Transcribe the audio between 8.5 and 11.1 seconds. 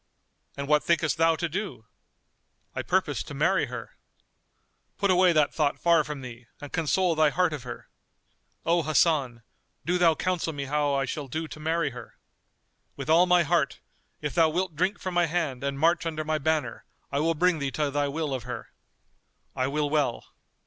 "O Hasan, do thou counsel me how I